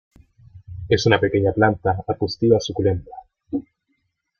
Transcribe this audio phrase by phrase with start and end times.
[0.89, 3.11] Es una pequeña planta arbustiva suculenta.